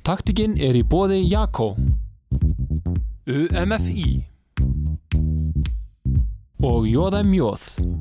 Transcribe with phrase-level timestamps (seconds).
[0.00, 1.74] Taktikinn er í bóði Jakko,
[3.28, 4.06] UMFI
[6.64, 7.91] og Jóðum Jóð.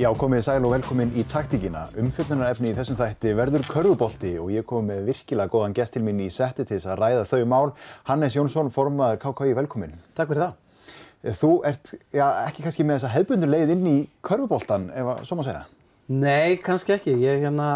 [0.00, 1.82] Já, komið sæl og velkomin í taktíkina.
[2.00, 6.22] Umfjöldunarefni í þessum þætti verður körfubolti og ég kom með virkilega góðan gest til mín
[6.24, 7.66] í setti til þess að ræða þau mál.
[8.08, 9.92] Hannes Jónsson, formaður KKI, velkomin.
[10.16, 11.34] Takk fyrir það.
[11.42, 15.36] Þú ert já, ekki kannski með þessa hefbundur leið inn í körfuboltan, ef að svo
[15.36, 15.66] má segja.
[16.08, 17.18] Nei, kannski ekki.
[17.20, 17.66] Ég hérna,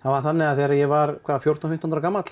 [0.00, 2.24] það var þannig að þegar ég var hvað, 14-15 ára gammal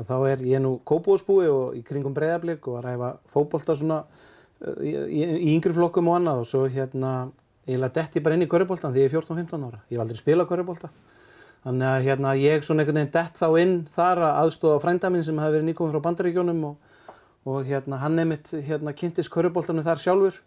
[0.00, 3.78] og þá er ég nú kópúðsbúi og í kringum breyðablík og var að hefa fókbólta
[3.78, 7.12] svona uh, í, í, í yngri flokkum og annað og svo hérna
[7.66, 9.80] eiginlega detti bara inn í körubóltan því ég er 14-15 ára.
[9.88, 10.90] Ég hef aldrei spilað körubólta.
[11.64, 15.24] Þannig að hérna, ég svona einhvern veginn dett þá inn þar að aðstofa frænda minn
[15.26, 16.78] sem hefði verið nýkominn frá bandaríkjónum og,
[17.44, 20.38] og hérna, hann nefnitt hérna, kynntist körubóltanum þar sjálfur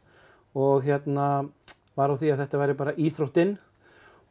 [0.57, 1.27] og hérna
[1.93, 3.53] var á því að þetta væri bara íþróttinn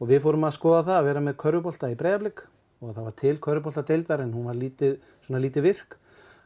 [0.03, 2.45] og við fórum að skoða það að vera með körubólta í breiðablík
[2.83, 5.97] og það var til körubólta deildar en hún var lítið, svona lítið virk.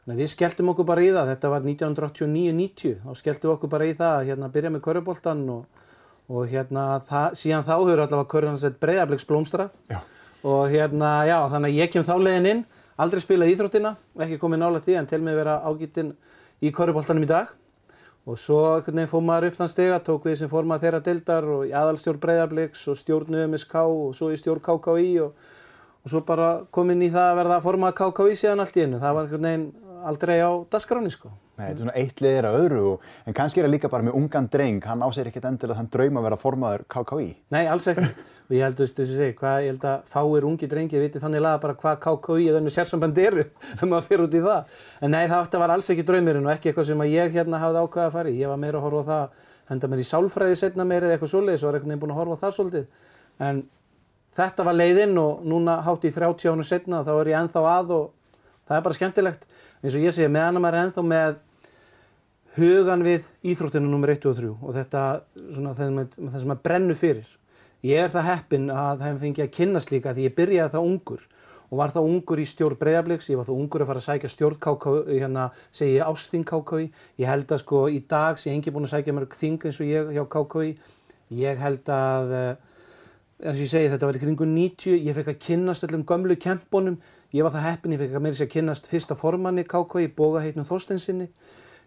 [0.05, 3.71] Þannig að við skelltum okkur bara í það, þetta var 1989-90, þá skelltum við okkur
[3.73, 5.81] bara í það að hérna, byrja með körubóltan og
[6.27, 10.01] og hérna það, síðan þá hefur allavega Körðansett breyðabliks blómstrað
[10.47, 12.65] og hérna já þannig að ég kem þá leiðin inn
[12.97, 13.93] aldrei spilað íþróttina,
[14.25, 16.15] ekki komið nála því en til mig vera ágítinn
[16.61, 17.51] í Körðuboltanum í dag.
[18.27, 21.45] Og svo veginn fóð maður upp þann stega, tók við sem fór maður þeirra deildar
[21.47, 25.37] og í aðalstjórn breyðabliks og stjórn UMSK og svo í stjórn KKI og,
[26.03, 28.99] og svo bara kom inn í það að verða formað KKI síðan allt í einu,
[28.99, 29.69] það var veginn
[30.05, 31.31] aldrei á dasgráni sko.
[31.57, 34.05] Nei, þetta er svona eitt liðir að öðru, og, en kannski er það líka bara
[34.05, 37.29] með ungan dreng, hann áser ekkert endilega þann draum að vera formaður KKI.
[37.55, 38.09] Nei, alls ekki.
[38.47, 41.19] Og ég held, veist, þess að segja, hvað, ég held að fáir ungi drengi viti
[41.23, 43.47] þannig laga bara hvað KKI eða þannig sérsamband eru
[43.83, 44.77] um að fyrir út í það.
[45.03, 48.05] En nei, það var alls ekki draumurinn og ekki eitthvað sem ég hérna hafði ákveðið
[48.05, 48.37] að fara í.
[48.39, 51.33] Ég var meira að horfa á það, henda mér í sálfræði setna meira eða eitthvað
[51.33, 52.87] svoleiðis og var einhvern veginn búinn að horfa á það svolítið.
[53.47, 53.63] En
[54.37, 57.93] þetta var leiðinn og núna hátt í 30 ánum setna þá er ég ennþá að
[57.97, 58.05] og
[58.67, 59.47] það er bara skemmtilegt.
[59.83, 61.35] Eins og ég segja, meðan maður er ennþá með
[62.57, 64.13] hugan við íþróttinu nr.
[64.15, 65.03] 1 og 3 og þetta
[65.53, 67.27] svona það sem að brennu fyrir.
[67.85, 71.27] Ég er það heppin að það fengi að kynast líka því ég byrjaði það ungur
[71.67, 74.29] og var það ungur í stjórn breyðabliks, ég var það ungur að fara að sækja
[74.31, 76.85] stjórn KKI, hérna segi ég ásþing KKI,
[77.19, 79.89] ég held að sko í dag sé engi búin að sækja mörg þing eins og
[79.91, 80.71] ég hjá KKI,
[81.41, 82.31] ég held að,
[83.43, 86.39] eins og ég segi þetta var í kringu 90, ég fekk að kynast öllum gömlu
[86.39, 87.01] kempunum,
[87.35, 90.67] ég var það heppin, ég fekk að meira sér að kynast fyrsta formanni KKI, Bógaheitnum
[90.67, 91.29] Þorstensinni,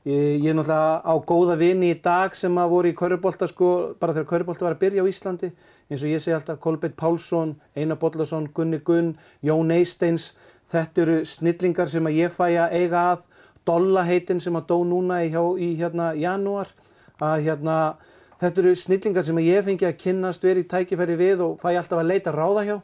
[0.05, 4.15] Ég er náttúrulega á góða vini í dag sem að voru í Körubólta sko, bara
[4.17, 5.51] þegar Körubólta var að byrja á Íslandi.
[5.91, 10.31] Eins og ég segi alltaf Kolbeitt Pálsson, Einar Bollarsson, Gunni Gunn, Jón Eisteins.
[10.73, 13.27] Þetta eru snillingar sem að ég fæ að eiga að.
[13.69, 16.73] Dolla heitin sem að dó núna í, hjá, í hérna janúar.
[17.21, 17.77] Að hérna,
[18.41, 21.75] þetta eru snillingar sem að ég fengi að kynnast verið í tækifæri við og fæ
[21.75, 22.79] alltaf að leita ráða hjá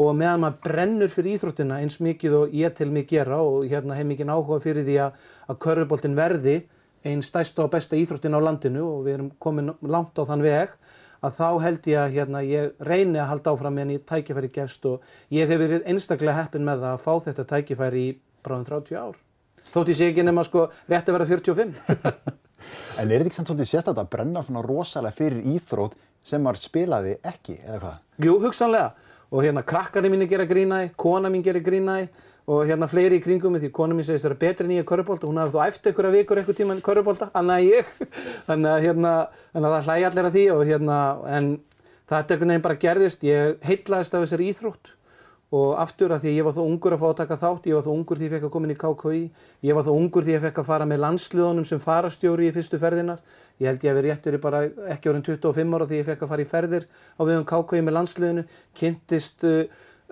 [0.00, 3.98] og meðan maður brennur fyrir íþróttina eins mikið og ég til mig gera og hérna
[3.98, 5.18] hef mikið áhuga fyrir því að,
[5.48, 6.56] að körfuboltin verði
[7.04, 10.74] einn stæsta og besta íþróttin á landinu og við erum komin langt á þann veg
[11.24, 14.84] að þá held ég að hérna, ég reyni að halda áfram en ég tækifæri gefst
[14.88, 18.10] og ég hef verið einstaklega heppin með það að fá þetta tækifæri í
[18.44, 19.20] bráðum 30 ár.
[19.72, 21.72] Þótt ég sé ekki nema sko rétt að vera 45.
[23.00, 26.60] en er þetta ekki samt svolítið sérstaklega að brenna svona rosalega fyrir íþrótt sem maður
[26.64, 27.96] spilaði ekki eða hvað?
[28.24, 28.92] Jú, hugsanlega
[29.34, 32.06] og hérna krakkarnir mín gera grínaði, kona mín gera grínaði
[32.46, 34.84] og hérna fleiri í kringum því kona mín segist að það er betri en ég
[34.84, 37.92] er körubólta hún hafði þá eftir einhverja vikur eitthvað tíma körubólta annað en ég.
[38.48, 39.14] Þannig að hérna
[39.54, 40.98] þannig að það hlægi allir að því og hérna
[41.38, 41.48] en
[42.12, 43.24] þetta er einhvern veginn bara gerðist.
[43.26, 44.92] Ég heitlaðist af þessari íþrótt
[45.54, 47.84] og aftur að því ég var þá ungur að fá að taka þátt ég var
[47.86, 49.22] þá ungur því ég fekk að koma inn í KKI
[49.68, 52.80] ég var þá ungur því ég fekk að fara með landsliðunum sem farastjóri í fyrstu
[52.82, 53.20] ferðinar
[53.60, 56.32] ég held ég að við réttir bara ekki orðin 25 ára því ég fekk að
[56.32, 58.44] fara í ferðir á viðum KKI með landsliðinu.
[58.74, 59.60] Kynntist uh,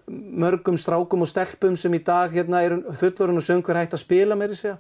[0.07, 4.39] mörgum strákum og stelpum sem í dag hérna er fullorinn og söngur hægt að spila
[4.39, 4.77] með þessi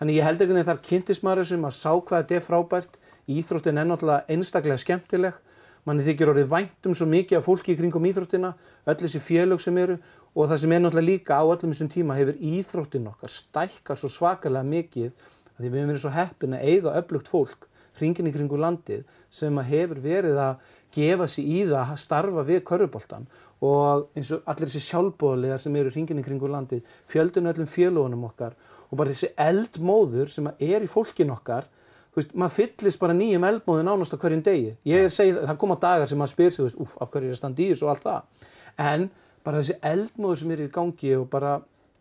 [0.00, 2.96] þannig ég held ekki að þar kynntist maður sem að sá hvað þetta er frábært.
[3.24, 5.36] Íþróttin er náttúrulega einstaklega skemmtileg
[5.84, 8.54] manni þykir orðið væntum svo mikið af fólki í kringum íþróttina,
[8.88, 9.98] öll þessi félög sem eru
[10.34, 14.10] og það sem er náttúrulega líka á öllum þessum tíma hefur íþróttin okkar stækkar svo
[14.10, 15.12] svakalega mikið
[15.54, 19.04] að því við hefum verið svo heppin að eiga öflugt fólk hringin í kringu landið
[19.30, 23.28] sem hefur verið að gefa sér í það að starfa við körfuboltan
[23.64, 28.26] og eins og allir þessi sjálfbóðlegar sem eru hringin í kringu landið, fjöldinu öllum félögunum
[28.28, 28.58] okkar
[28.90, 31.68] og bara þessi eldmóður sem er í fólkin okkar
[32.14, 34.72] Veist, maður fyllist bara nýjum eldmóðin ánast á hverjum degi.
[34.86, 37.66] Ég segi það koma dagar sem maður spyr sig, uff, af hverju er það standi
[37.66, 38.50] í þessu og allt það.
[38.84, 39.06] En
[39.44, 41.56] bara þessi eldmóður sem er í gangi og bara,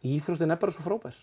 [0.05, 1.17] íþróttin er bara svo frábær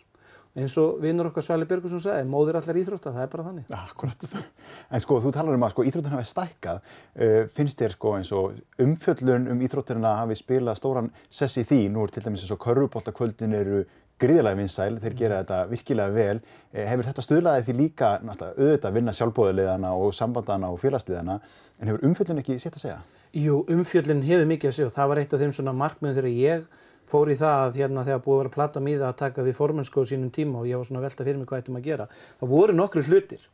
[0.59, 3.75] eins og vinnur okkar Svali Björgursson sagði, móðir allar íþrótta, það er bara þannig.
[3.77, 4.25] Akkurat.
[4.91, 6.81] En sko, þú talar um að sko, íþróttin hafi stækkað.
[7.15, 11.85] Uh, finnst þér sko eins og umfjöllun um íþróttirina hafi spilað stóran sess í því?
[11.95, 13.85] Nú er til dæmis eins og körfubóltakvöldin eru
[14.21, 16.41] gríðilega vinsæl, þeir gera þetta virkilega vel.
[16.73, 21.41] Eh, hefur þetta stuðlaði því líka auðvitað að vinna sjálfbóðilegana og sambandana og félagsliðana,
[21.81, 23.01] en hefur umfjöllun ekki sett að segja?
[23.37, 26.31] Jú, umfjöllun hefur mikið að segja og það var eitt af þeim svona markmiðum þegar
[26.35, 26.65] ég
[27.11, 30.05] fór í það að hérna þegar búið að vera platta míða að taka við formennsko
[30.05, 32.07] á sínum tíma og ég var svona velta fyrir mig hvað ættum að gera.
[32.41, 33.47] Það voru nokkru hlutir.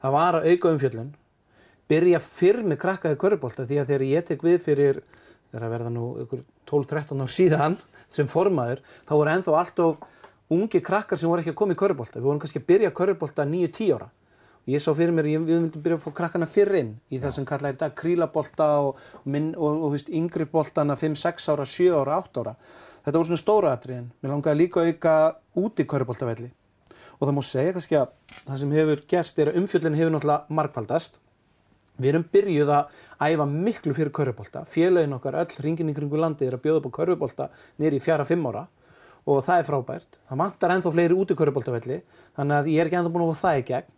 [0.00, 1.10] Það var að auka umfjöllun,
[1.90, 5.02] byrja fyrr með krakkaði körubólta því að þegar ég tek við fyrir,
[5.50, 6.06] þegar að verða nú
[6.68, 7.78] 12-13 ár síðan
[8.12, 10.04] sem formaður, þá voru ennþá allt of
[10.52, 12.20] ungi krakkar sem voru ekki að koma í körubólta.
[12.20, 14.10] Við vorum kannski að byrja körubólta 9-10 ára.
[14.66, 17.34] Ég sá fyrir mér, ég, við myndum byrja að fá krakkana fyrr inn í það
[17.36, 21.92] sem kallað í dag krílabolta og, og, og, og yngri boltana 5, 6 ára, 7
[21.94, 22.54] ára, 8 ára.
[23.06, 24.08] Þetta voru svona stóra atriðin.
[24.18, 25.14] Mér langaði líka að auka
[25.62, 26.50] út í kauruboltavelli.
[27.16, 28.10] Og það múið segja kannski að
[28.40, 31.20] það sem hefur gerst er að umfjöldin hefur náttúrulega markvaldast.
[31.96, 34.64] Við erum byrjuð að æfa miklu fyrir kaurubolta.
[34.68, 37.48] Félagin okkar, öll ringin í kringu landi er að bjóða upp á kaurubolta
[37.80, 38.66] nýri fjara fimm ára
[39.26, 40.18] og það er frábært.
[40.28, 42.00] Það vantar ennþá fleiri út í kauruboltavelli
[42.36, 43.94] þannig að ég er ekki ennþá búin að fá það í gegn.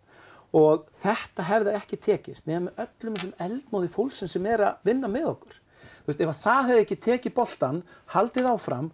[0.58, 5.26] Og þetta hefði ekki tekist nefnum öllum þessum eldmóði fólksinn sem er að vinna með
[5.34, 5.58] okkur.
[5.58, 7.82] Þú veist, ef að það hefði ekki tekið boltan,
[8.14, 8.86] haldið áfram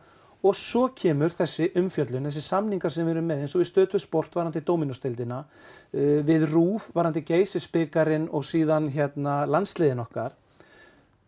[0.45, 4.01] og svo kemur þessi umfjöllun, þessi samningar sem við erum með eins og við stötu
[4.03, 10.37] sport varandi dóminustildina, uh, við rúf varandi geysisbyggarinn og síðan hérna landsliðin okkar.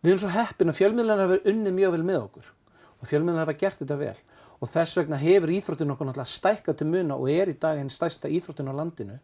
[0.03, 2.51] Við erum svo heppin að fjölmiðlunar hefur unnið mjög vel með okkur
[2.97, 4.17] og fjölmiðlunar hefur gert þetta vel
[4.57, 7.91] og þess vegna hefur íþróttinu okkur náttúrulega stækkað til muna og er í dag einn
[7.93, 9.17] stæsta íþróttinu á landinu.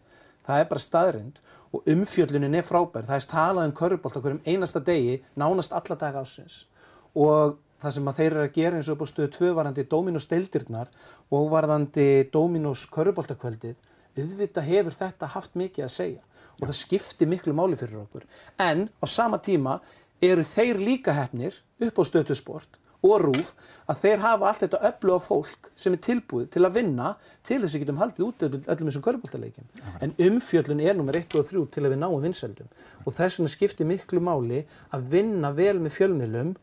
[0.45, 1.39] Það er bara staðrind
[1.73, 3.07] og umfjöllunin er frábær.
[3.07, 6.65] Það er talað um körubólt okkur um einasta degi, nánast alla daga ásins
[7.13, 10.27] og það sem að þeir eru að gera eins og upp á stöðu tvövarandi Dominos
[10.31, 10.91] deildirnar
[11.33, 13.75] og varðandi Dominos körubóltakvöldið,
[14.15, 16.23] auðvitað hefur þetta haft mikið að segja
[16.59, 18.23] og það skiptir miklu máli fyrir okkur.
[18.61, 19.79] En á sama tíma
[20.23, 23.51] eru þeir líka hefnir upp á stöðu sport og rúf
[23.91, 27.09] að þeir hafa allt þetta öllu á fólk sem er tilbúið til að vinna
[27.43, 29.67] til þess að við getum haldið út öllum þessum körbóltaleikin.
[29.99, 32.69] En umfjöllun er nummer 1 og 3 til að við náum vinsældum
[33.03, 34.61] og þess vegna skiptir miklu máli
[34.95, 36.53] að vinna vel með fjölmiðlum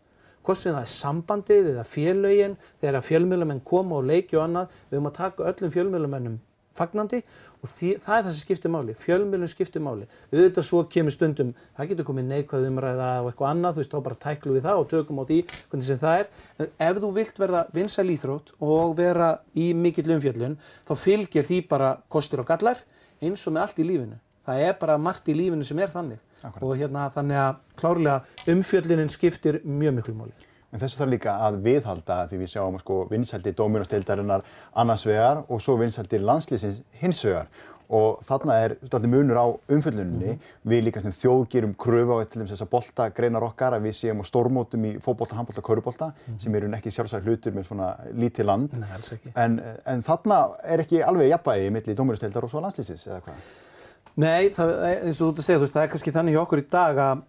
[0.45, 4.99] hvort sem það er sambandið eða félögin þegar fjölmiðlumenn koma og leiki og annað við
[4.99, 6.39] höfum að taka öllum fjölmiðlumennum
[6.81, 7.21] fagnandi
[7.61, 10.07] og því, það er það sem skiptir máli, fjölmjölun skiptir máli.
[10.33, 14.07] Auðvitað svo kemur stundum, það getur komið neikvæð umræða og eitthvað annað, þú veist, þá
[14.07, 16.31] bara tæklu við það og tökum á því hvernig sem það er.
[16.57, 20.57] En ef þú vilt verða vinsæl íþrótt og vera í mikill umfjöllun,
[20.89, 22.81] þá fylgir því bara kostur og gallar
[23.21, 24.21] eins og með allt í lífinu.
[24.51, 26.19] Það er bara margt í lífinu sem er þannig.
[26.43, 26.63] Akkurat.
[26.67, 30.47] Og hérna þannig að klárlega umfjöllunin skiptir mjög miklu máli.
[30.71, 34.45] En þessu þarf líka að viðhalda því við sjáum sko vinsældi Dóminustildarinnar
[34.79, 37.51] annars vegar og svo vinsældi landslýsins hins vegar
[37.91, 40.35] og þarna er allir munur á umfylluninni.
[40.35, 40.71] Mm -hmm.
[40.71, 44.23] Við líka sem þjóð gerum kröfu á þess að bolta greinar okkar að við séum
[44.23, 46.43] á stórmótum í fókbólta, handbólta, kaurubólta mm -hmm.
[46.43, 48.71] sem eru ekki sjálfsagt hlutur með svona lítið land.
[48.73, 49.33] Nei.
[49.35, 53.35] En, en þarna er ekki alveg jafnvægi millir Dóminustildar og svo landslýsins eða hvað?
[54.21, 54.71] Nei, það,
[55.07, 56.65] eins og þú ert að segja, þú veist, það er kannski þannig hjá okkur í
[56.69, 57.21] dag að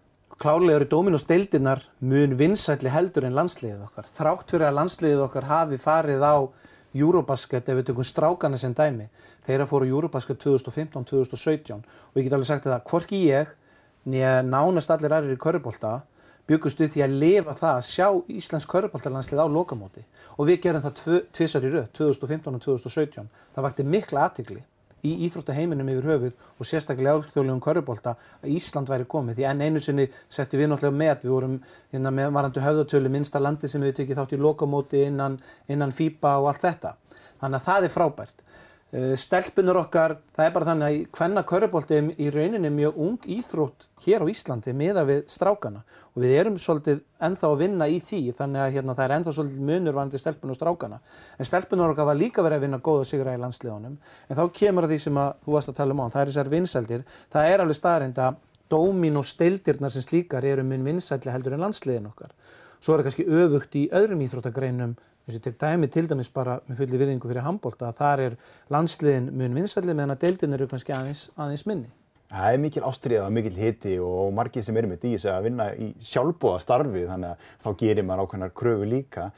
[0.42, 4.08] klárlega eru Dominos deildirnar mun vinsætli heldur en landsliðið okkar.
[4.12, 6.36] Þrátt fyrir að landsliðið okkar hafi farið á
[6.92, 9.06] Eurobasket ef við tökum strákana sem dæmi.
[9.46, 13.54] Þeirra fóru Eurobasket 2015-2017 og ég get alveg sagt að hvorki ég
[14.04, 16.02] nýja nánast allir aðrir í körubólta
[16.50, 20.04] byggustu því að lifa það að sjá Íslands körubóltalandslið á lokamóti
[20.36, 23.32] og við gerum það tvisar í rauð 2015 og 2017.
[23.54, 24.60] Það vakti mikla aðtikli
[25.02, 29.82] í Íþróttaheiminum yfir höfuð og sérstaklega álþjóðlegum körubólta að Ísland væri komið því enn einu
[29.82, 31.56] sinni settum við náttúrulega með, við vorum
[31.92, 36.36] hérna, með varandu höfðatölu minnsta landi sem við tekið þátt í lokamóti innan, innan FIBA
[36.38, 36.94] og allt þetta.
[37.42, 38.44] Þannig að það er frábært.
[38.92, 43.86] Eh, stelpunur okkar, það er bara þannig að hvenna körubólti í rauninni mjög ung íþrótt
[44.04, 45.80] hér á Íslandi miða við strákana
[46.12, 49.34] og við erum svolítið ennþá að vinna í því þannig að hérna, það er ennþá
[49.38, 50.98] svolítið munur varandi stelpunur og strákana.
[51.40, 53.94] En stelpunur okkar var líka verið að vinna góða sigra í landsliðunum
[54.28, 56.52] en þá kemur því sem að, þú varst að tala um á, það er þessar
[56.52, 61.56] vinsældir, það er alveg staðrind að dómin og steildirnar sem slíkar eru minn vinsælli heldur
[61.56, 62.36] en landsliðin okkar.
[62.82, 66.80] Svo er það kannski öfugt í öðrum íþróttagreinum Þessi tek dæmi til dæmis bara með
[66.82, 68.36] fulli virðingu fyrir handbólta að þar er
[68.74, 71.90] landsliðin mun vinsallið meðan að deildin eru kannski aðeins, aðeins minni.
[72.32, 75.92] Það er mikil ástriða mikil hiti og margir sem eru með því að vinna í
[76.02, 79.28] sjálfbóða starfi þannig að þá gerir maður ákveðnar kröfu líka.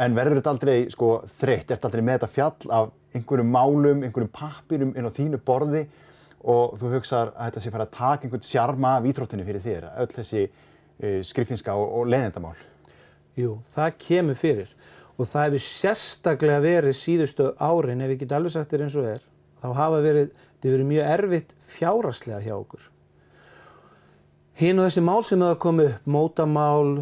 [0.00, 1.70] En verður þetta aldrei sko, þreytt?
[1.70, 5.86] Er þetta aldrei með þetta fjall af einhverjum málum, einhverjum pappirum inn á þínu borði
[6.40, 9.88] og þú hugsaður að þetta sé fara að taka einhvern sjarma af íþróttinu fyrir þér,
[10.00, 12.56] öll þessi uh, skrifinska og, og leðendamál?
[13.38, 14.72] Jú, það kemur fyrir
[15.20, 19.08] og það hefur sérstaklega verið síðustu árin, ef ég get alveg sagt þér eins og
[19.10, 19.24] er,
[19.60, 22.86] þá hafa verið, þetta verið mjög erfitt fjáraslega hjá okkur.
[24.60, 26.94] Hinn og þessi mál sem hefur komið upp, mótamál,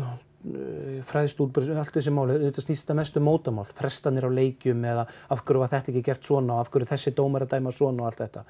[1.09, 5.43] fræðst útbyrð, allt þessi mál, þetta snýst þetta mestu mótamál, frestanir á leikjum eða af
[5.43, 8.11] hverju var þetta ekki gert svona og af hverju þessi dómar að dæma svona og
[8.11, 8.45] allt þetta.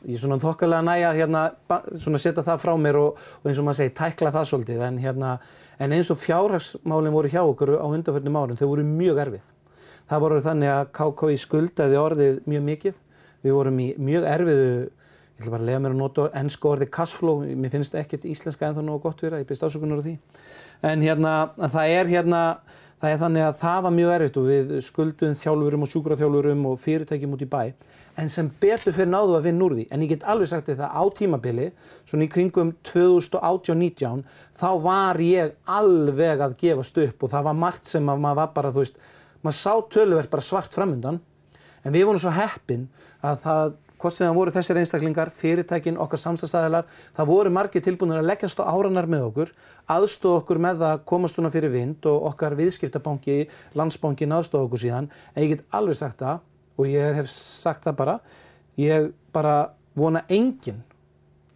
[0.00, 1.42] Ég er svona þokkalega næja hérna,
[2.00, 5.00] svona setja það frá mér og, og eins og maður segi, tækla það svolítið, en
[5.02, 5.32] hérna,
[5.76, 9.50] en eins og fjárhagsmálinn voru hjá okkur á undanförnum árum, þau voru mjög erfið.
[10.08, 12.96] Það voru þannig að KKI skuldaði orðið mjög mikið,
[13.44, 14.72] við vorum í mjög erfiðu
[15.40, 18.66] Ég ætla bara að lega mér að nota ennsku orði cashflow, mér finnst ekkert íslenska
[18.66, 20.12] ennþá nógu gott það, ég byrst ásökunar á því.
[20.84, 22.40] En hérna, það er hérna,
[23.00, 26.76] það er þannig að það var mjög erfitt og við skuldum þjálfurum og sjúkraþjálfurum og
[26.82, 27.62] fyrirtækjum út í bæ,
[28.20, 29.86] en sem betur fyrir náðu að vinna úr því.
[29.94, 31.70] En ég get alveg sagt þetta á tímabili,
[32.08, 34.24] svona í kringum 2018-19,
[34.60, 38.72] þá var ég alveg að gefast upp og það var margt sem maður var bara,
[38.74, 38.98] þú veist,
[39.40, 41.20] maður sá tölverð bara svart framundan,
[41.80, 42.90] en við vorum svo heppin
[43.24, 46.86] að það hvort sem það voru þessir einstaklingar, fyrirtækin, okkar samstagsæðilar,
[47.16, 49.50] það voru margir tilbúinir að leggjast á áranar með okkur,
[49.92, 53.42] aðstóð okkur með að komast svona fyrir vind og okkar viðskiptabanki,
[53.76, 56.40] landsbankin aðstóð okkur síðan, en ég get alveg sagt það
[56.80, 58.18] og ég hef sagt það bara,
[58.80, 59.56] ég bara
[59.98, 60.80] vona enginn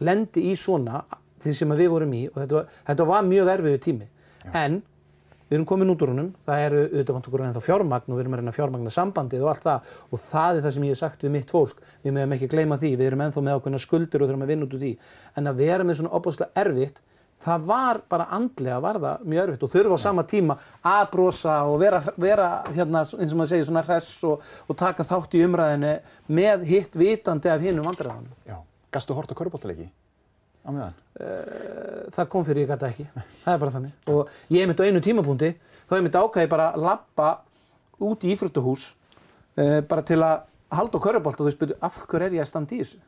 [0.04, 1.04] lendi í svona
[1.44, 4.10] því sem við vorum í og þetta, þetta var mjög erfiðu tími,
[4.44, 4.50] Já.
[4.66, 4.82] en
[5.44, 8.22] Við erum komin út úr húnum, það eru auðvitað vant okkur ennþá fjármagn og við
[8.22, 11.00] erum að reyna fjármagna sambandið og allt það og það er það sem ég hef
[11.02, 14.24] sagt við mitt fólk, við meðum ekki gleyma því, við erum ennþá með ákveðna skuldur
[14.24, 14.92] og þurfum að vinna út úr því.
[15.36, 16.98] En að vera með svona opbúslega erfitt,
[17.44, 21.56] það var bara andlega að varða mjög erfitt og þurfa á sama tíma að brosa
[21.68, 25.44] og vera, vera hérna, eins og maður segir, svona hress og, og taka þátt í
[25.44, 25.92] umræðinu
[26.28, 28.32] með hitt vitandi af hinnum vandræðanum.
[28.48, 28.56] Já,
[28.94, 29.90] gastu hort á körubóltaleiki?
[30.64, 30.98] á meðan?
[31.20, 33.06] Uh, það kom fyrir ég gæta ekki,
[33.44, 33.96] það er bara þannig.
[34.10, 35.50] Og ég mitt á einu tímapunkti,
[35.84, 37.30] þá hef mitt ákæði bara að lappa
[38.04, 38.86] út í Íþróttuhús
[39.60, 42.46] uh, bara til að halda á körubált og þú veist, byrju, af hverju er ég
[42.46, 43.02] að standa í þessu?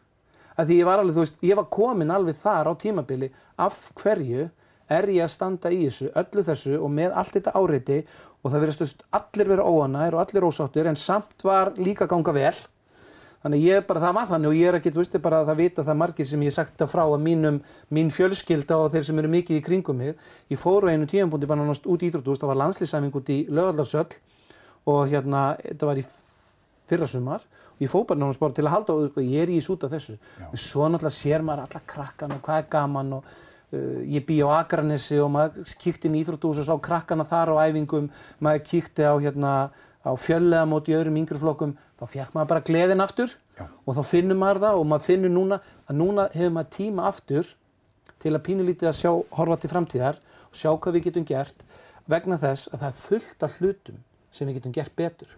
[0.56, 3.28] Að því ég var alveg, þú veist, ég var komin alveg þar á tímabili,
[3.60, 4.46] af hverju
[4.88, 7.98] er ég að standa í þessu, öllu þessu og með allt þetta áreiti?
[8.44, 12.54] Og það verðist allir vera óanæður og allir ósáttir en samt var líka ganga vel.
[13.42, 15.58] Þannig ég bara, það var þannig og ég er ekkert, þú veist, bara að það
[15.60, 17.58] vita það margir sem ég sagt það frá að mínum,
[17.94, 20.16] mín fjölskylda og þeir sem eru mikið í kringum mig.
[20.50, 24.16] Ég fóru einu tímanbúndi bara náttúrulega út í Ídrútús, það var landslýsæfing út í Lögaldarsöll
[24.86, 26.06] og hérna, þetta var í
[26.90, 27.46] fyrrasumar
[27.80, 30.18] náttúrulega bara til að halda og ég er í þessu út af þessu.
[30.50, 34.40] Og svo náttúrulega sér maður alla krakkan og hvað er gaman og uh, ég bý
[34.40, 38.09] á Akranessi og maður kíkti inn í Ídrútús og sá krakkana þar á æfingum,
[38.40, 39.52] maður kíkti á hérna
[40.06, 43.66] á fjöllega móti í öðrum yngri flokkum, þá fekk maður bara gleðin aftur Já.
[43.66, 47.50] og þá finnur maður það og maður finnur núna að núna hefur maður tíma aftur
[48.23, 51.66] til að pínulítið að sjá, horfa til framtíðar og sjá hvað við getum gert
[52.06, 53.99] vegna þess að það er fullt af hlutum
[54.30, 55.35] sem við getum gert betur.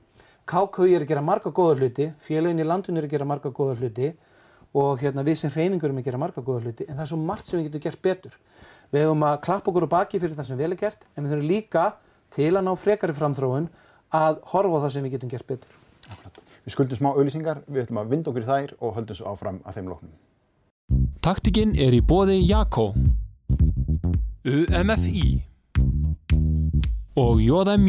[0.49, 3.77] KKI er að gera marga góða hluti, félagin í landun er að gera marga góða
[3.83, 4.13] hluti
[4.79, 7.19] og hérna, við sem hreyningur erum að gera marga góða hluti en það er svo
[7.21, 8.39] margt sem við getum gert betur.
[8.89, 11.35] Við hefum að klappa okkur á baki fyrir það sem vel er gert en við
[11.35, 11.85] þurfum líka
[12.33, 13.69] til að ná frekari framþróun
[14.17, 15.79] að horfa á það sem við getum gert betur.
[16.09, 16.41] Akkurat.
[16.65, 19.61] Við skuldum smá auðlýsingar, við ætlum að vinda okkur í þær og höldum svo áfram
[19.69, 20.17] að þeim lóknum.
[21.25, 22.91] Taktikinn er í bóði Jakko,
[24.49, 25.27] UMFI
[27.21, 27.85] og Jóðam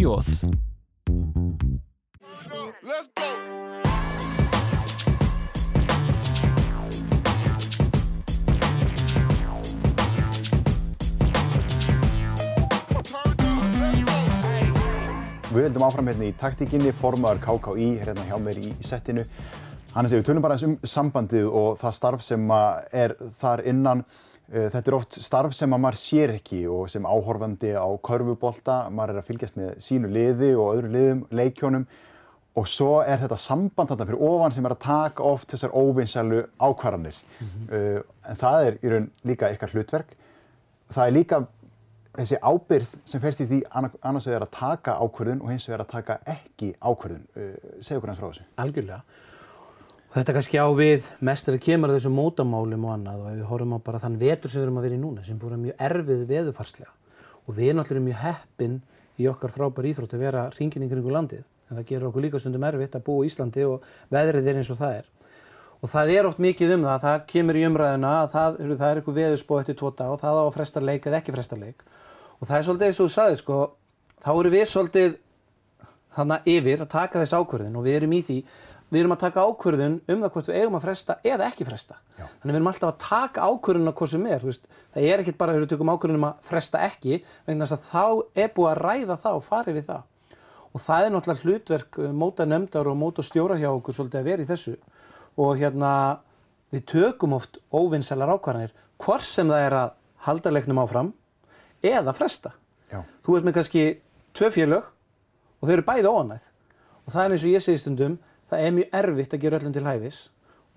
[15.69, 19.21] höldum áfram hérna í taktíkinni, formaður KKÍ hérna hjá mér í, settinu.
[19.93, 24.01] Hannes, við tölum bara um sambandið og það starf sem er þar innan.
[24.49, 28.79] Eh, þetta er oft starf sem að maður sér ekki og sem áhorfandi á körfubólta,
[28.89, 31.85] maður er að fylgjast með sínu liði og öðru liðum, leikjónum
[32.57, 36.41] og svo er þetta samband þarna fyrir ofan sem er að taka oft þessar óvinnsælu
[36.57, 37.21] ákvarðanir.
[37.37, 38.09] Mm -hmm.
[38.25, 40.17] En það er í raun líka ykkar hlutverk.
[40.89, 41.43] Það er líka
[42.17, 45.91] þessi ábyrð sem færst í því annars vegar að taka ákvörðun og hins vegar að
[45.93, 47.25] taka ekki ákvörðun.
[47.35, 48.47] Uh, segja okkur hans frá þessu.
[48.63, 49.01] Algjörlega.
[50.09, 53.43] Og þetta kannski á við mest við kemur að þessu mótamálum og annað og við
[53.51, 55.67] horfum á bara þann vetur sem við erum að vera í núna sem búin að
[55.67, 56.95] mjög erfið veðufarslega
[57.45, 58.79] og við erum allir mjög heppin
[59.19, 62.41] í okkar frábær íþrótt að vera hringin í kringu landið en það gerur okkur líka
[62.41, 65.07] stundum erfitt að búa í Íslandi og veðrið er eins og það er.
[65.79, 68.99] Og það er oft mikið um það, það kemur í umræðina að það, það er
[68.99, 71.85] eitthvað veðurspó eftir tvo dag og það á að fresta leik eða ekki fresta leik
[72.39, 73.59] og það er svolítið eins og þú sagði sko
[74.23, 75.15] þá eru við svolítið
[76.15, 78.37] þannig yfir að taka þess ákvörðin og við erum í því
[78.89, 81.97] við erum að taka ákvörðun um það hvort við eigum að fresta eða ekki fresta.
[82.17, 82.25] Já.
[82.25, 85.39] þannig við erum alltaf að taka ákvörðun á hvað sem er veist, það er ekkert
[85.39, 88.05] bara að við tökum ákvörðun um að fresta ekki vegna þess að þá
[88.43, 90.07] er búið að ræða það og farið við það.
[90.69, 94.27] Og það er náttúrulega hlutverk uh, móta nefndar og móta stjóra hjá okkur svolítið að
[94.29, 94.75] vera í þessu.
[95.39, 95.93] Og hérna
[96.73, 101.13] við tökum oft óvinnsælar ákvarðanir hvort sem það er að halda leiknum áfram
[101.85, 102.53] eða fresta.
[102.89, 103.03] Já.
[103.25, 103.83] Þú ert með kannski
[104.35, 104.89] tvö félög
[105.59, 106.49] og þau eru bæði óanæð
[107.05, 108.17] og það er eins og ég segi stundum
[108.49, 110.19] það er mjög erfitt að gera öllum til hæfis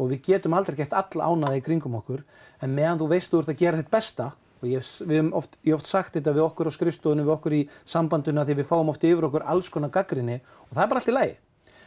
[0.01, 2.23] og við getum aldrei gett alla ánaði í kringum okkur
[2.63, 4.29] en meðan þú veist þú ert að gera þitt besta
[4.63, 8.45] og ég hef oft, oft sagt þetta við okkur á skrifstofunum, við okkur í sambanduna
[8.47, 11.17] því við fáum oft yfir okkur alls konar gaggrinni og það er bara allt í
[11.17, 11.35] lagi.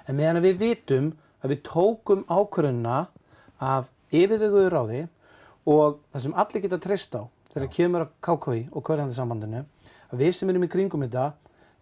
[0.06, 2.98] En meðan við vitum að við tókum ákvörðuna
[3.64, 5.02] af yfirveguðu ráði
[5.66, 7.24] og það sem allir geta treyst á
[7.56, 9.62] þegar kemur að KKI og hverjandasambandinu
[10.12, 11.30] að við sem erum í kringum þetta,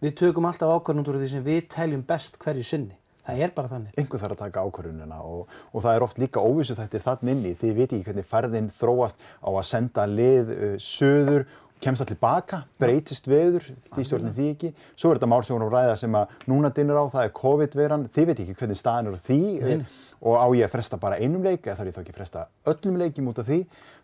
[0.03, 2.99] við tökum alltaf ákvörðun út úr því sem við teljum best hverju sinni.
[3.23, 3.91] Það er bara þannig.
[4.01, 7.53] Engur þarf að taka ákvörðunina og, og það er oft líka óvissu þætti þann inni.
[7.55, 11.45] Þið viti ekki hvernig ferðin þróast á að senda lið uh, söður,
[11.83, 14.71] kemst það tilbaka, breytist veður, því stjórnir því ekki.
[14.95, 17.27] Svo er þetta mál sem við vorum að ræða sem að núna dinnur á, það
[17.27, 18.05] er COVID-veran.
[18.15, 19.83] Þið viti ekki hvernig staðin eru því Nei.
[20.23, 22.45] og á ég að fresta bara einum leik eða þarf ég þá ekki að fresta
[22.73, 23.59] öllum leikim út af því.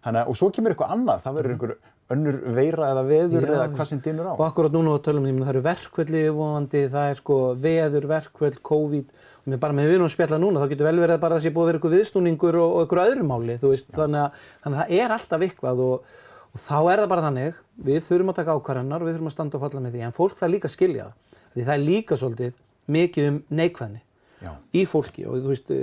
[0.06, 1.76] Hanna, og svo kemur eitthvað annað, það verður einhver
[2.10, 4.34] önnur veira eða veður Já, eða hvað sem dinnur á.
[4.34, 9.18] Og akkurat núna á tölum, það eru verkvöldi yfirvonandi, það er sko veður, verkvöld, COVID
[9.50, 11.46] og bara með við erum að spjalla núna þá getur vel verið að bara það
[11.46, 14.42] sé búið að vera eitthvað viðsnúningur og, og eitthvað öðru máli, þú veist, þannig að,
[14.64, 16.10] þannig að það er alltaf eitthvað og,
[16.50, 19.36] og þá er það bara þannig, við þurfum að taka ákvarðanar og við þurfum að
[19.36, 22.18] standa og falla með því, en fólk það líka skilja það, því það er líka
[22.20, 22.56] svolítið
[22.90, 24.02] mikið um neikvæðni
[24.40, 24.54] Já.
[24.74, 25.26] í fólki.
[25.30, 25.74] Og þú veist,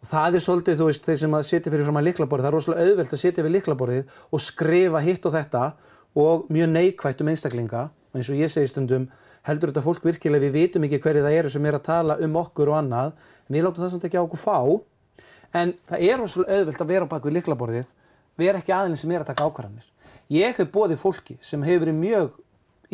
[0.00, 2.50] og það er svolítið, þú veist, þeir sem að setja fyrir fram að liklaborðið, það
[2.52, 5.64] er rosalega auðvelt að setja við liklaborðið og skrifa hitt og þetta
[6.24, 7.84] og mjög neikvætt um einstaklinga.
[8.14, 9.08] Og eins og ég segi stundum
[9.44, 12.38] heldur þetta fólk virkilega við vitum ekki hverju það eru sem er að tala um
[12.40, 13.12] okkur og annað
[13.52, 14.58] við látum það samt ekki á okkur fá.
[15.54, 17.90] En það er rosalega auðvelt að vera bak við liklaborðið
[18.40, 19.90] vera ekki aðeins sem er að taka ákvarðanir
[20.32, 22.40] ég hef bóðið fólki sem hefur verið mjög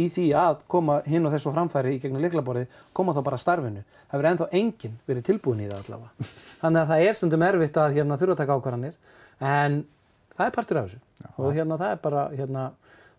[0.01, 3.85] í því að koma hinn og þessu framfæri í gegnum liklaborðið koma þá bara starfinu.
[4.09, 6.31] Það verður ennþá enginn verið tilbúin í það allavega.
[6.63, 8.97] Þannig að það er stundum erfitt að hérna, þurfa að taka ákvarðanir
[9.51, 9.79] en
[10.37, 11.03] það er partur af þessu.
[11.21, 12.67] Já, og hérna það er bara, hérna,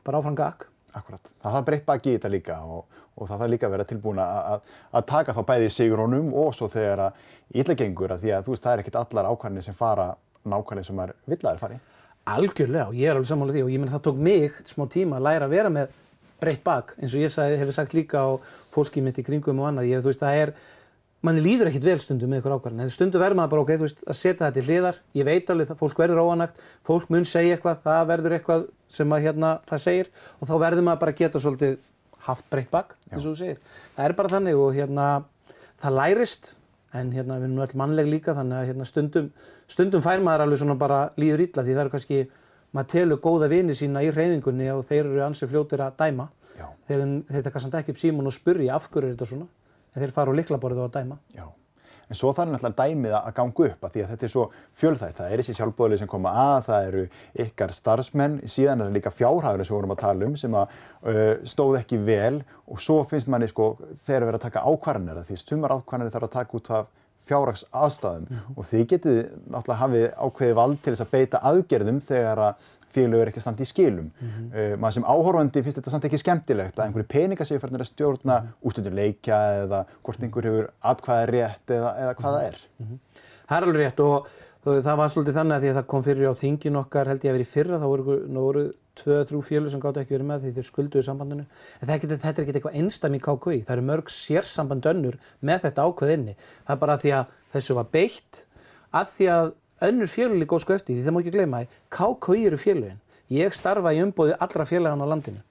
[0.08, 1.30] bara áfram gag Akkurat.
[1.40, 4.20] Það þarf breytt baki í þetta líka og, og það þarf líka að vera tilbúin
[4.24, 8.48] að, að taka þá bæði sigrónum og svo þegar að illa gengur að því að
[8.48, 10.10] þú veist það er ekkert allar ákvarðinir sem fara
[10.42, 11.80] nákvæmlega sem er villaðir fari.
[12.30, 15.18] Algjörlega og ég er alveg sammálið því og ég menn það tók mig smá tíma
[15.18, 15.96] að læra að vera með
[16.42, 18.30] breytt bak eins og ég sagði, hefur sagt líka á
[18.74, 19.90] fólki mitt í kringum og annað.
[19.90, 20.54] Ég, þú veist það er,
[21.26, 23.88] manni líður ekkit vel stundum með ykkur ákvarðin en stundum verður maður bara ok, þú
[23.88, 25.02] veist, að setja þetta í hliðar.
[25.18, 29.18] Ég veit alveg að fólk verður óanægt, fólk mun segja eitthvað, það verður eitthvað sem
[29.18, 31.78] að hérna það segir og þá verður maður bara geta svolítið
[32.26, 33.62] haft breytt bak, eins og þú segir.
[33.98, 35.08] Það er bara þannig og hérna
[35.82, 36.56] það lærist
[36.98, 39.32] en hérna við erum nú öll mannleg líka þannig að hérna stundum,
[39.72, 42.20] stundum fær maður alveg svona bara líður illa því það eru kannski,
[42.76, 46.28] maður telur góða vini sína í reyfingunni og þeir eru ansið fljótir að dæma.
[46.58, 46.68] Já.
[46.90, 49.48] Þeir, þeir taka samt ekki upp símun og spurja af hverju er þetta svona
[49.92, 51.20] en þeir fara á liklaborðið og að dæma.
[51.36, 51.46] Já.
[52.12, 54.46] En svo þarf náttúrulega dæmið að ganga upp að því að þetta er svo
[54.82, 55.18] fjölþægt.
[55.18, 57.04] Það er þessi sjálfbóðlið sem koma að, það eru
[57.46, 60.74] ykkar starfsmenn, síðan er það líka fjárhæðurinn sem við vorum að tala um sem að
[60.76, 61.22] uh,
[61.54, 65.40] stóð ekki vel og svo finnst manni sko þegar við erum að taka ákvarðanir því
[65.40, 66.92] stumar ákvarðanir þarf að taka út af
[67.30, 68.46] fjárhags aðstæðum mm.
[68.58, 69.20] og þið getið
[69.54, 73.48] náttúrulega hafið ákveði vald til þess að beita aðgerðum þegar að félög er ekki að
[73.48, 74.12] standa í skilum.
[74.12, 74.52] Mm -hmm.
[74.54, 77.92] uh, maður sem áhorfandi finnst þetta samt ekki skemmtilegt að einhverju peninga séu fyrir að
[77.92, 78.68] stjórna mm -hmm.
[78.68, 82.58] ústundur leikja eða hvort einhver hefur atkvæða rétt eða, eða hvað það er.
[82.80, 83.00] Mm -hmm.
[83.48, 84.28] Það er alveg rétt og
[84.62, 87.32] það var svolítið þannig að því að það kom fyrir á þingin okkar held ég
[87.32, 88.64] að vera í fyrra, þá voru, voru
[89.00, 91.46] tvö, þrjú félög sem gátt ekki verið með því þeir skulduðu sambandinu.
[91.82, 95.18] En er ekki, þetta er ekki eitthvað einstam í KKI, það eru mörg sérsamband önnur
[95.42, 96.36] með þetta ákveðinni.
[96.68, 98.44] Það er bara því að þessu var beitt
[98.92, 99.52] að því að
[99.88, 103.00] önnur félög góð sko eftir því, það má ekki gleyma því, KKI eru félögin.
[103.32, 105.42] Ég starfa í umbóði allra félagan á landinu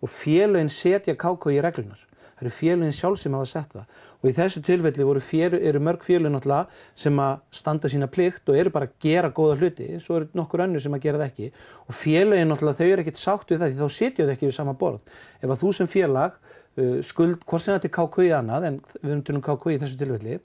[0.00, 2.06] og félögin setja KKI í reglunar.
[2.36, 6.04] Það eru félögin sjálf sem hafa sett það og í þessu tilfelli félug, eru mörg
[6.04, 10.16] félögin náttúrulega sem að standa sína plikt og eru bara að gera góða hluti, svo
[10.20, 11.50] eru nokkur önnur sem að gera það ekki
[11.86, 14.56] og félögin náttúrulega þau eru ekkert sátt við það því þá setja þau ekki við
[14.56, 15.00] sama borð.
[15.40, 19.34] Ef að þú sem félag uh, skuld, hvort sem þetta er KKI annað en við
[19.36, 20.40] um KKI í þessu tilfelli,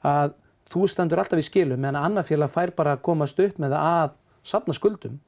[0.00, 0.32] að
[0.70, 4.12] þú standur alltaf í skilum meðan annar félag fær bara að komast upp með að
[4.46, 5.18] safna skuldum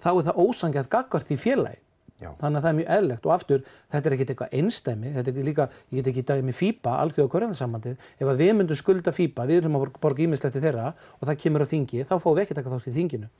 [0.00, 1.80] þá er það ósangjart gaggart í félagi.
[2.20, 2.34] Já.
[2.36, 5.46] þannig að það er mjög eðlegt og aftur þetta er ekkert eitthvað einstæmi þetta er
[5.46, 9.46] líka, ég get ekki dæmi með FIBA alþjóða korjanarsambandið, ef að við myndum skulda FIBA
[9.48, 12.58] við erum að borga ímislegt þeirra og það kemur á þingi, þá fáum við ekki
[12.58, 13.30] taka þátt í þinginu.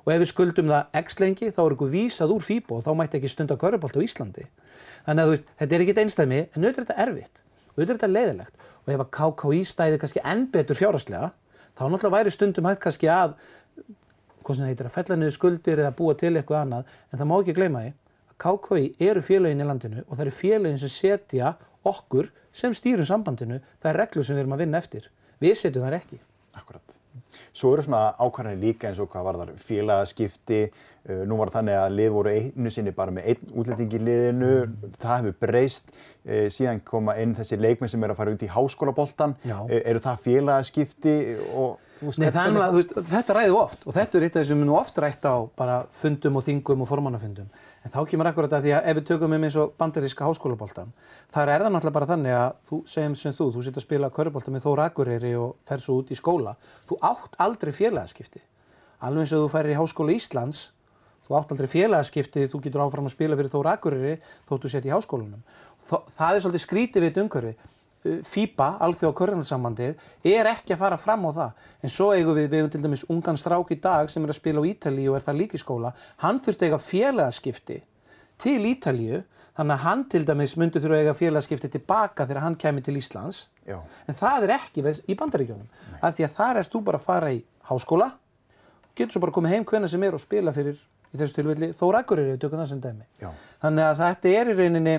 [0.00, 2.90] Og ef við skuldum það x lengi þá er eitthvað vísað úr FIBA og þá
[2.96, 4.48] mætti ekki stunda korjabált á Íslandi.
[5.04, 7.44] Þannig að veist, þetta er ekkert einstæmi en auðvitað er þetta erfitt
[7.76, 11.32] auðvitað er þetta leiðilegt og ef að KKÍ stæði kannski enn betur fjárhastlega
[11.78, 13.34] þá náttúrulega væri stundum hægt kannski að
[14.40, 17.28] hvað sem það heitir að fella niður skuldir eða búa til eitthvað annað en það
[17.30, 20.92] má ekki gleyma því að KKÍ eru félögin í landinu og það eru félögin sem
[20.94, 21.54] setja
[21.86, 25.10] okkur sem stýrum sambandinu það er reglur sem við erum að vinna eftir.
[25.40, 26.20] Við setjum þær ekki.
[26.56, 26.96] Akkurat.
[27.56, 30.60] Svo eru svona ákvarðanir líka eins og hvað var þar félagaskipti,
[31.08, 34.50] nú var þannig að lið voru einu sinni bara með einn útlending í liðinu,
[35.00, 35.92] það hefur breyst,
[36.26, 40.02] uh, síðan koma inn þessi leikmenn sem eru að fara út í háskólaboltan, uh, eru
[40.04, 41.16] það félagaskipti
[41.54, 44.76] og Nei, er veist, þetta ræðum við oft og þetta er eitt af þessum nú
[44.78, 47.50] oft rætt á bara fundum og þingum og formannafundum.
[47.84, 50.94] En þá kemur akkurat að því að ef við tökum um eins og bandaríska háskólaboltan,
[51.32, 54.10] þar er það náttúrulega bara þannig að þú, segjum sem þú, þú sitt að spila
[54.16, 56.56] körubolta með Þóra Akureyri og fer svo út í skóla,
[56.88, 58.42] þú átt aldrei félagaskipti.
[59.00, 60.60] Alveg eins og þú færir í Háskóla Íslands,
[61.30, 64.16] þú átt aldrei félagaskipti, þú getur áfram að spila fyrir Þóra Akureyri
[64.48, 65.44] þótt þú sett í háskólanum.
[65.86, 67.52] Það er svolítið skrítið við þetta umhverfi.
[68.00, 71.66] Uh, FIBA, alþjóða körðansambandið, er ekki að fara fram á það.
[71.84, 74.38] En svo eigum við, við höfum til dæmis ungan strák í dag sem er að
[74.40, 75.92] spila á Ítalíu og er það líka í skóla.
[76.24, 77.76] Hann þurfti eiga félagaskipti
[78.40, 79.20] til Ítalíu,
[79.58, 82.96] þannig að hann til dæmis myndi þurfa að eiga félagaskipti tilbaka þegar hann kemur til
[82.96, 83.42] Íslands.
[83.68, 83.76] Já.
[84.08, 85.68] En það er ekki í bandaríkjónum.
[86.00, 88.14] Af því að þar erst þú bara að fara í háskóla,
[88.96, 90.80] getur svo bara komið heim hvenna sem er og spila fyrir,
[91.10, 93.08] í þessu tilfelli, Þóra Akureyri, við tökum það sem dæmi.
[93.22, 93.30] Já.
[93.64, 94.96] Þannig að þetta er í rauninni,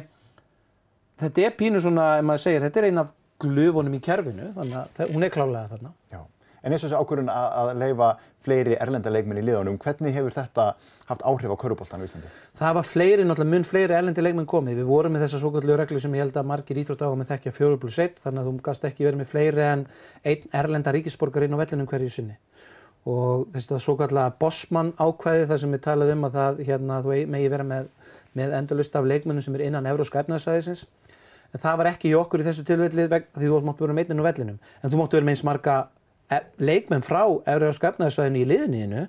[1.23, 4.77] þetta er pínu svona, ef maður segir, þetta er einn af glufunum í kerfinu, þannig
[4.81, 5.95] að hún er klálega þarna.
[6.11, 6.21] Já.
[6.61, 8.07] En eins og þessi ákvörðun að, leifa
[8.45, 10.65] fleiri erlenda leikmenn í liðunum, hvernig hefur þetta
[11.07, 12.29] haft áhrif á köruboltan á Íslandi?
[12.59, 14.77] Það var fleiri, náttúrulega mun fleiri erlendi leikmenn komið.
[14.77, 17.81] Við vorum með þessa svokallu reglu sem ég held að margir íþróttáðum með þekkja 4
[17.81, 19.85] plus 1, þannig að þú gast ekki verið með fleiri en
[20.21, 22.37] einn erlenda ríkisborgar inn á vellinum hverju sinni.
[23.09, 27.13] Og þessi það svokallega bossmann ákvæði þar sem við talaðum um að það, hérna, þú
[27.33, 27.87] megi vera með,
[28.37, 30.83] með endalust af leikmennum sem er innan Evróska efnaðsvæðisins.
[31.51, 34.21] En það var ekki í okkur í þessu tilfelli veg- því þú mátt vera inn
[34.21, 34.59] á vellinum.
[34.83, 35.77] En þú mátt vera með eins marga
[36.31, 37.23] e- leikmenn frá
[37.55, 39.07] Evróska efnaðsvæðinu í liðniðinu.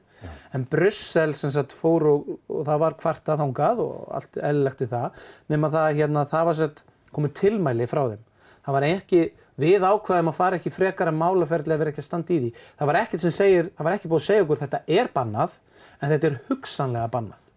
[0.57, 4.90] En Brussel sem sagt fór og, og það var kvartað þangað og allt eðlilegt við
[4.96, 5.22] það.
[5.52, 8.26] Nefn að það, hérna, það var sett komið tilmæli frá þeim.
[8.62, 9.22] Það var ekki,
[9.62, 12.51] við ákvaðum að fara ekki frekar en málaferðilega verið ekki að standa í því.
[12.79, 15.61] Það var ekkert sem segir, það var ekki búið að segja okkur þetta er bannað,
[15.98, 17.53] en þetta er hugsanlega bannað.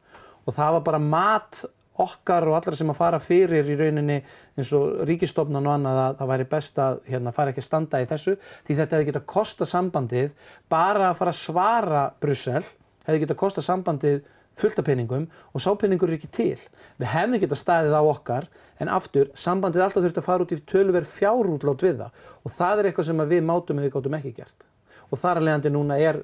[0.45, 1.65] Og það var bara mat
[2.01, 4.17] okkar og allra sem að fara fyrir í rauninni
[4.57, 8.01] eins og ríkistofnan og annað að það væri best að hérna, fara ekki að standa
[8.03, 8.35] í þessu
[8.67, 10.33] því þetta hefði getað kosta sambandið
[10.71, 12.63] bara að fara að svara Brussel
[13.05, 14.19] hefði getað kosta sambandið
[14.59, 16.59] fullt af peningum og sá peningur er ekki til.
[17.01, 18.47] Við hefðum getað staðið á okkar
[18.79, 22.79] en aftur sambandið alltaf þurfti að fara út í tölverð fjárútlát við það og það
[22.79, 24.67] er eitthvað sem við mátum en við gáttum ekki gert.
[25.11, 26.23] Og þar að leiðandi núna er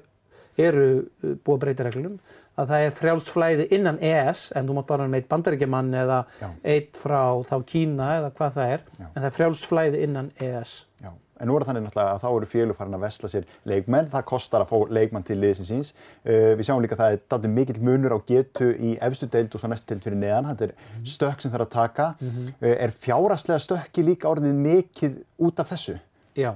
[0.60, 2.16] eru uh, búið að breyta reglum
[2.60, 6.18] að það er frjálst flæði innan ES en þú mátt bara með eitt bandaríkjaman eða
[6.40, 6.48] Já.
[6.74, 9.06] eitt frá þá Kína eða hvað það er Já.
[9.06, 11.12] en það er frjálst flæði innan ES Já.
[11.42, 14.24] En nú er þannig náttúrulega að þá eru félug farin að vesla sér leikmenn, það
[14.30, 15.92] kostar að fá leikmann til liðsins síns.
[16.22, 19.52] Uh, við sjáum líka að það er dátur mikill munur á getu í efstu deild
[19.58, 21.06] og svo næstu deild fyrir neðan, þetta er Mhm.
[21.16, 22.06] stökk sem þarf að taka.
[22.22, 25.98] uh, er fjárastlega stökki líka orðið mikið út af þessu?
[26.38, 26.54] Já,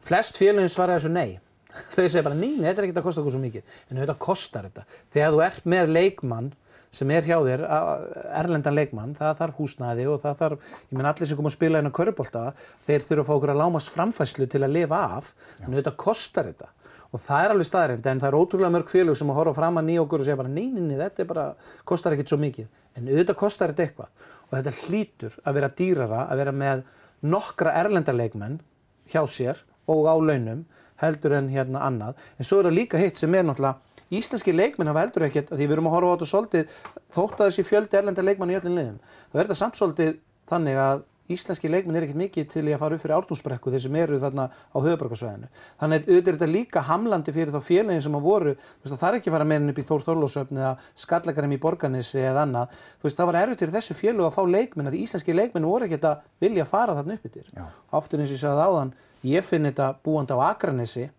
[0.00, 1.38] flest félagin svara þessu nei
[1.94, 4.66] þau segja bara nei, þetta er ekkert að kosta okkur svo mikið en þetta kostar
[4.66, 6.50] þetta þegar þú ert með leikmann
[6.94, 7.64] sem er hjá þér,
[8.40, 11.82] erlendan leikmann það þarf húsnæði og það þarf ég menn allir sem kom að spila
[11.82, 12.44] inn á körubólta
[12.88, 15.32] þeir þurfa að fá okkur að lámast framfæslu til að lifa af.
[15.64, 16.70] En þetta kostar þetta.
[17.08, 19.80] Og það er alveg staðrind en það er ótrúlega mörg félög sem að horfa fram
[19.80, 20.66] að nýja okkur og segja bara nei,
[20.98, 21.46] þetta er bara,
[21.88, 22.66] kostar ekkert svo mikið.
[22.96, 24.26] En auðvitað kostar þetta eitthvað.
[24.48, 26.84] Og þetta hlýtur að vera dýrara að vera með
[27.24, 28.60] nokkra erlenda leikmenn
[29.08, 30.66] hjá sér og á launum
[31.00, 32.18] heldur en hérna annað.
[32.36, 35.66] En svo er það líka hitt sem er náttúrulega íslenski leikmenn hafa heldur ekkert, því
[35.66, 36.74] við erum að horfa á þetta svolítið
[37.14, 38.98] þótt að þessi fjöldi erlenda leikmann í öllum liðum.
[39.28, 40.18] Það verður samt svolítið
[40.48, 43.82] þannig að íslenski leikmenn er ekkert mikið til í að fara upp fyrir ártúnsbrekku þeir
[43.84, 45.50] sem eru þarna á höfubarkasvæðinu.
[45.80, 49.08] Þannig að auðvitað er þetta líka hamlandi fyrir þá félagin sem að voru, veist, það
[49.08, 52.46] er ekki að fara með henni upp í Þór Þorlósöfn eða Skallakarinn í Borganissi eða
[52.46, 52.80] annað.
[53.04, 56.08] Veist, það var erfitt fyrir þessi félög að fá leikmenn að íslenski leikmenn voru ekkert
[56.08, 57.52] að vilja fara þarna upp yfir.
[57.52, 57.68] Já.
[58.00, 58.96] Aftur eins og ég sagði áðan,
[59.28, 61.10] ég finn þetta búandi á Akranesi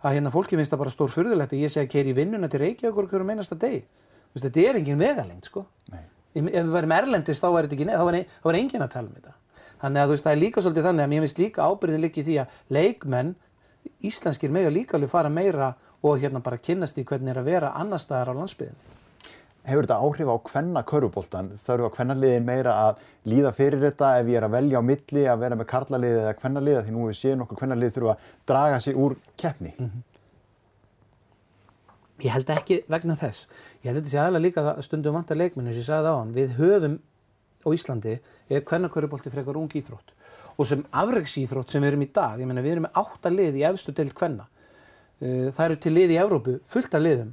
[0.00, 2.62] að hérna fólki finnst það bara stór furðulegt að ég sé að keiri vinnuna til
[2.62, 3.82] Reykjavíkur hverjum einasta degi.
[3.84, 5.66] Þú veist, þetta er engin vegalengt, sko.
[5.92, 6.02] Nei.
[6.30, 8.04] Ef við værim erlendist þá væri þetta ekki neð, þá
[8.40, 9.34] þá væri engin að tala um þetta.
[9.80, 12.20] Þannig að þú veist, það er líka svolítið þannig að mér finnst líka ábyrðin líka
[12.20, 13.34] í því að leikmenn,
[14.10, 17.72] íslenskir mega líka alveg fara meira og hérna bara kynnast í hvernig er að vera
[17.76, 18.98] annar staðar á landsbyðinni.
[19.60, 21.50] Hefur þetta áhrif á hvenna köruboltan?
[21.60, 25.24] Þarf að hvennaliðin meira að líða fyrir þetta ef ég er að velja á milli
[25.28, 28.78] að vera með karlaliði eða hvennaliða því nú við séum okkur hvennalið þurfa að draga
[28.80, 29.74] sig úr keppni.
[32.24, 33.48] Ég held ekki vegna þess.
[33.82, 36.32] Ég held þetta sé aðalega líka stundum vantar leikmennu sem ég sagði á hann.
[36.36, 36.96] Við höfum
[37.60, 38.14] á Íslandi
[38.48, 40.14] er hvernakörubólti frekar ung íþrótt
[40.56, 43.60] og sem afreiksíþrótt sem við erum í dag, ég meina við erum með átta lið
[43.60, 44.48] í efstu deild hvenna.
[45.20, 47.30] Það eru til lið í Evrópu fullt af liðum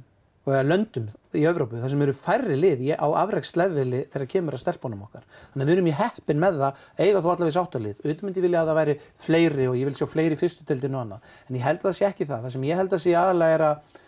[0.48, 4.62] og eða löndum í Evrópu þar sem eru færri lið á afreksleveli þegar kemur að
[4.62, 5.26] stelpunum okkar.
[5.52, 7.98] Þannig að við erum í heppin með það, eiga þú allavega sáttalið.
[8.00, 8.94] Auðvitað myndi ég vilja að það væri
[9.26, 11.34] fleiri og ég vil sjá fleiri í fyrstu deildinu og annað.
[11.48, 12.46] En ég held að það sé ekki það.
[12.46, 14.00] Það sem ég held að sé aðalega er að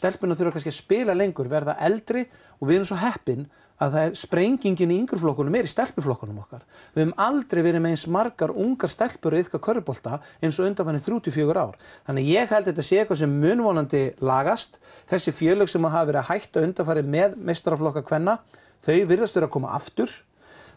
[0.00, 2.26] stelpunum þurfa kannski að spila lengur, verða eldri
[2.58, 3.46] og við erum svo heppin
[3.82, 6.62] að það er sprengingin í yngreflokkunum er í stelpuflokkunum okkar.
[6.94, 11.60] Við hefum aldrei verið með eins margar ungar stelpur yfka körubólta eins og undanfannig 34
[11.60, 11.76] ár.
[12.08, 14.80] Þannig ég held þetta sé eitthvað sem munvonandi lagast.
[15.10, 18.38] Þessi fjölög sem hafa verið að hætta undanfari með mestaraflokka kvenna,
[18.86, 20.12] þau virðast vera að koma aftur.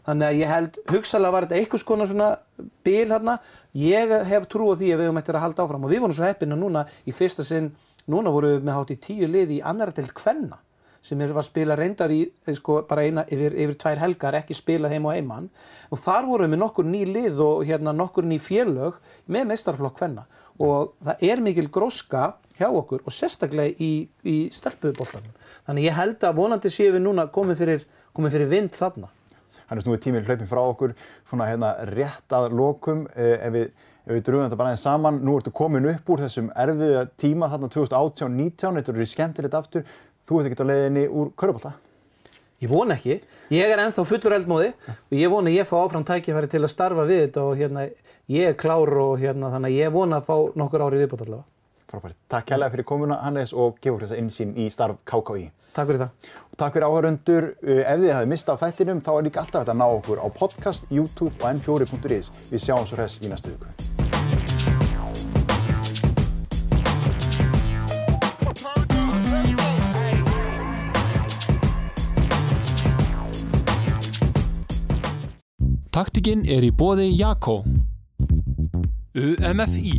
[0.04, 2.30] Þannig að ég held, hugsalega var þetta einhvers konar svona
[2.84, 3.36] bil hérna.
[3.76, 6.16] Ég hef trú á því að við höfum eftir að halda áfram og við vorum
[6.16, 7.68] svo heppina núna í fyrsta sinn,
[8.10, 10.58] núna vorum við með hátt í tíu lið í annara deild kvenna
[11.02, 14.56] sem er var spila reyndar í eh, sko, bara eina yfir, yfir tvær helgar, ekki
[14.56, 15.48] spila heim og heimann
[15.90, 20.26] og þar vorum við nokkur ný lið og hérna nokkur ný félög með meistarflokk kvenna
[20.60, 25.32] og það er mikil gróska hjá okkur og sérstaklega í, í stelpuboltanum.
[25.68, 27.86] Þannig ég held að vonandi séum við núna komið fyrir,
[28.16, 29.08] komið fyrir vind þarna.
[29.70, 30.96] Þannig að nú er tíminn hlaupin frá okkur
[31.30, 33.68] svona hérna rétt að lokum eh, ef við,
[34.10, 35.20] við drögum þetta bara aðeins saman.
[35.24, 39.86] Nú ertu komin upp úr þessum erfiða tíma þarna 2018-19, þetta eru skemmtilegt aftur.
[40.30, 41.72] Þú ert ekki á leiðinni úr Körubólta.
[42.62, 43.16] Ég von ekki.
[43.50, 46.70] Ég er ennþá fullur eldmóði og ég vona að ég fá áfram tækifæri til að
[46.70, 47.82] starfa við þetta og hérna
[48.30, 51.48] ég er klár og hérna þannig að ég vona að fá nokkur ári viðbútt allavega.
[51.90, 52.18] Frábært.
[52.30, 55.48] Takk kærlega fyrir komuna Hannes og gefur þessa innsýn í starf KKÍ.
[55.74, 56.28] Takk fyrir það.
[56.52, 57.48] Og takk fyrir áhörundur.
[57.64, 60.86] Ef þið hafið mistað þættinum þá er líka alltaf hægt að ná okkur á podcast,
[60.94, 62.30] YouTube og n4.is.
[62.52, 63.99] Við sjáum svo hress í næstu viku.
[76.00, 77.58] Taktikinn er í bóði Jakko.
[79.20, 79.98] UMFI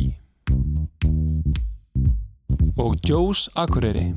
[2.82, 4.08] og Joe's Akureyri.